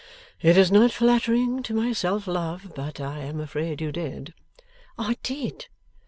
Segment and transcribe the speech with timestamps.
[0.41, 4.33] It is not flattering to my self love, but I am afraid you did.'
[4.97, 5.67] 'I did.